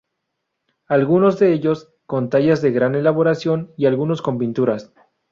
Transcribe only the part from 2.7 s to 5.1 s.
gran elaboración y algunos con pinturas.